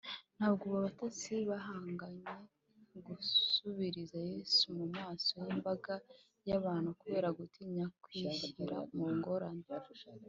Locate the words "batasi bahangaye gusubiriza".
0.85-4.19